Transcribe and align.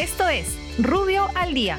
Esto 0.00 0.26
es 0.30 0.56
Rubio 0.78 1.26
al 1.34 1.52
Día. 1.52 1.78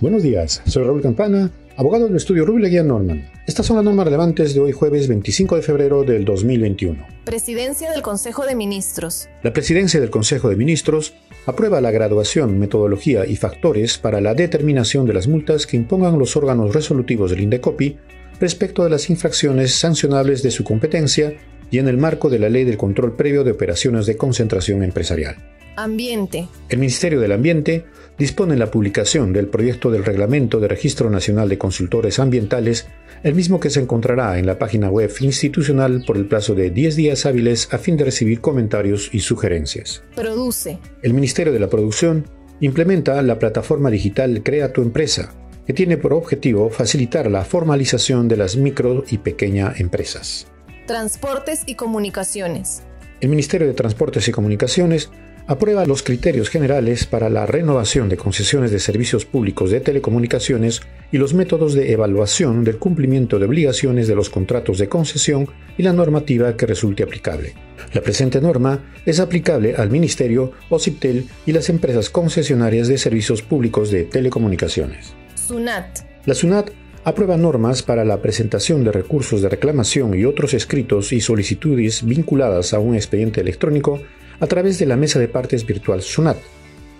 Buenos 0.00 0.22
días, 0.22 0.62
soy 0.64 0.84
Raúl 0.84 1.02
Campana, 1.02 1.50
abogado 1.76 2.06
del 2.06 2.14
estudio 2.14 2.46
Rubio 2.46 2.60
Leguía 2.60 2.84
Norman. 2.84 3.28
Estas 3.48 3.66
son 3.66 3.74
las 3.74 3.84
normas 3.84 4.04
relevantes 4.04 4.54
de 4.54 4.60
hoy 4.60 4.70
jueves 4.70 5.08
25 5.08 5.56
de 5.56 5.62
febrero 5.62 6.04
del 6.04 6.24
2021. 6.24 7.04
Presidencia 7.24 7.90
del 7.90 8.02
Consejo 8.02 8.46
de 8.46 8.54
Ministros. 8.54 9.28
La 9.42 9.52
Presidencia 9.52 9.98
del 9.98 10.10
Consejo 10.10 10.48
de 10.48 10.54
Ministros 10.54 11.14
aprueba 11.46 11.80
la 11.80 11.90
graduación, 11.90 12.60
metodología 12.60 13.26
y 13.26 13.34
factores 13.34 13.98
para 13.98 14.20
la 14.20 14.34
determinación 14.34 15.06
de 15.06 15.14
las 15.14 15.26
multas 15.26 15.66
que 15.66 15.78
impongan 15.78 16.16
los 16.16 16.36
órganos 16.36 16.72
resolutivos 16.72 17.32
del 17.32 17.40
INDECOPI 17.40 17.98
respecto 18.38 18.84
de 18.84 18.90
las 18.90 19.10
infracciones 19.10 19.74
sancionables 19.74 20.44
de 20.44 20.52
su 20.52 20.62
competencia 20.62 21.34
y 21.72 21.78
en 21.78 21.88
el 21.88 21.96
marco 21.96 22.30
de 22.30 22.38
la 22.38 22.48
Ley 22.48 22.62
del 22.62 22.76
Control 22.76 23.16
Previo 23.16 23.42
de 23.42 23.50
Operaciones 23.50 24.06
de 24.06 24.16
Concentración 24.16 24.84
Empresarial. 24.84 25.49
Ambiente. 25.76 26.48
El 26.68 26.78
Ministerio 26.78 27.20
del 27.20 27.32
Ambiente 27.32 27.84
dispone 28.18 28.56
la 28.56 28.70
publicación 28.70 29.32
del 29.32 29.48
proyecto 29.48 29.90
del 29.90 30.04
Reglamento 30.04 30.60
de 30.60 30.68
Registro 30.68 31.08
Nacional 31.10 31.48
de 31.48 31.58
Consultores 31.58 32.18
Ambientales, 32.18 32.86
el 33.22 33.34
mismo 33.34 33.60
que 33.60 33.70
se 33.70 33.80
encontrará 33.80 34.38
en 34.38 34.46
la 34.46 34.58
página 34.58 34.90
web 34.90 35.10
institucional 35.20 36.04
por 36.06 36.16
el 36.16 36.26
plazo 36.26 36.54
de 36.54 36.70
10 36.70 36.96
días 36.96 37.26
hábiles 37.26 37.72
a 37.72 37.78
fin 37.78 37.96
de 37.96 38.04
recibir 38.04 38.40
comentarios 38.40 39.08
y 39.12 39.20
sugerencias. 39.20 40.02
Produce. 40.14 40.78
El 41.02 41.14
Ministerio 41.14 41.52
de 41.52 41.60
la 41.60 41.68
Producción 41.68 42.26
implementa 42.60 43.20
la 43.22 43.38
plataforma 43.38 43.90
digital 43.90 44.42
Crea 44.42 44.72
tu 44.72 44.82
empresa, 44.82 45.32
que 45.66 45.72
tiene 45.72 45.96
por 45.96 46.12
objetivo 46.12 46.68
facilitar 46.68 47.30
la 47.30 47.44
formalización 47.44 48.28
de 48.28 48.36
las 48.36 48.56
micro 48.56 49.04
y 49.10 49.18
pequeñas 49.18 49.80
empresas. 49.80 50.46
Transportes 50.86 51.62
y 51.66 51.74
comunicaciones. 51.74 52.82
El 53.20 53.28
Ministerio 53.28 53.66
de 53.66 53.74
Transportes 53.74 54.26
y 54.28 54.32
Comunicaciones 54.32 55.10
aprueba 55.46 55.86
los 55.86 56.02
criterios 56.02 56.48
generales 56.48 57.06
para 57.06 57.28
la 57.28 57.46
renovación 57.46 58.08
de 58.08 58.16
concesiones 58.16 58.70
de 58.70 58.78
servicios 58.78 59.24
públicos 59.24 59.70
de 59.70 59.80
telecomunicaciones 59.80 60.80
y 61.12 61.18
los 61.18 61.34
métodos 61.34 61.74
de 61.74 61.92
evaluación 61.92 62.64
del 62.64 62.78
cumplimiento 62.78 63.38
de 63.38 63.46
obligaciones 63.46 64.08
de 64.08 64.14
los 64.14 64.30
contratos 64.30 64.78
de 64.78 64.88
concesión 64.88 65.48
y 65.76 65.82
la 65.82 65.92
normativa 65.92 66.56
que 66.56 66.66
resulte 66.66 67.02
aplicable. 67.02 67.54
La 67.92 68.00
presente 68.00 68.40
norma 68.40 68.92
es 69.04 69.20
aplicable 69.20 69.74
al 69.76 69.90
Ministerio, 69.90 70.52
OCIPTEL 70.68 71.26
y 71.46 71.52
las 71.52 71.68
empresas 71.68 72.10
concesionarias 72.10 72.88
de 72.88 72.98
servicios 72.98 73.42
públicos 73.42 73.90
de 73.90 74.04
telecomunicaciones. 74.04 75.14
SUNAT. 75.34 76.00
La 76.26 76.34
SUNAT 76.34 76.70
aprueba 77.04 77.36
normas 77.36 77.82
para 77.82 78.04
la 78.04 78.20
presentación 78.20 78.84
de 78.84 78.92
recursos 78.92 79.42
de 79.42 79.48
reclamación 79.48 80.18
y 80.18 80.24
otros 80.24 80.54
escritos 80.54 81.12
y 81.12 81.20
solicitudes 81.20 82.04
vinculadas 82.04 82.74
a 82.74 82.78
un 82.78 82.94
expediente 82.94 83.40
electrónico 83.40 84.00
a 84.40 84.46
través 84.46 84.78
de 84.78 84.86
la 84.86 84.96
mesa 84.96 85.18
de 85.18 85.28
partes 85.28 85.66
virtual 85.66 86.02
SUNAT. 86.02 86.38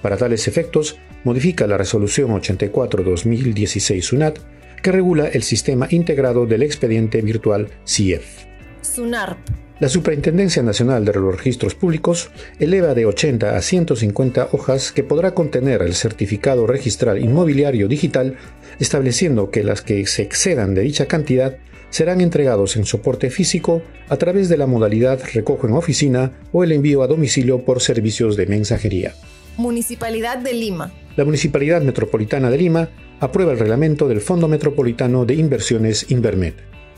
Para 0.00 0.16
tales 0.16 0.48
efectos, 0.48 0.98
modifica 1.24 1.66
la 1.66 1.78
resolución 1.78 2.30
84-2016 2.30 4.02
SUNAT 4.02 4.38
que 4.82 4.92
regula 4.92 5.28
el 5.28 5.42
sistema 5.42 5.86
integrado 5.90 6.44
del 6.44 6.62
expediente 6.62 7.22
virtual 7.22 7.68
CIEF. 7.86 8.44
SUNARP. 8.82 9.61
La 9.80 9.88
Superintendencia 9.88 10.62
Nacional 10.62 11.04
de 11.04 11.12
los 11.14 11.36
Registros 11.36 11.74
Públicos 11.74 12.30
eleva 12.60 12.94
de 12.94 13.06
80 13.06 13.56
a 13.56 13.60
150 13.60 14.50
hojas 14.52 14.92
que 14.92 15.02
podrá 15.02 15.34
contener 15.34 15.82
el 15.82 15.94
certificado 15.94 16.66
registral 16.66 17.18
inmobiliario 17.18 17.88
digital, 17.88 18.36
estableciendo 18.78 19.50
que 19.50 19.64
las 19.64 19.82
que 19.82 20.06
se 20.06 20.22
excedan 20.22 20.74
de 20.74 20.82
dicha 20.82 21.06
cantidad 21.06 21.56
serán 21.90 22.20
entregados 22.20 22.76
en 22.76 22.84
soporte 22.84 23.28
físico 23.28 23.82
a 24.08 24.16
través 24.16 24.48
de 24.48 24.56
la 24.56 24.66
modalidad 24.66 25.20
recojo 25.34 25.66
en 25.66 25.74
oficina 25.74 26.32
o 26.52 26.64
el 26.64 26.72
envío 26.72 27.02
a 27.02 27.06
domicilio 27.06 27.64
por 27.64 27.80
servicios 27.80 28.36
de 28.36 28.46
mensajería. 28.46 29.14
Municipalidad 29.56 30.38
de 30.38 30.54
Lima. 30.54 30.92
La 31.16 31.24
Municipalidad 31.24 31.82
Metropolitana 31.82 32.50
de 32.50 32.56
Lima 32.56 32.88
aprueba 33.20 33.52
el 33.52 33.58
reglamento 33.58 34.08
del 34.08 34.20
Fondo 34.20 34.48
Metropolitano 34.48 35.26
de 35.26 35.34
Inversiones 35.34 36.10
Invermed. 36.10 36.54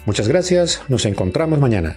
Muchas 0.06 0.28
gracias, 0.28 0.82
nos 0.88 1.06
encontramos 1.06 1.58
mañana. 1.58 1.96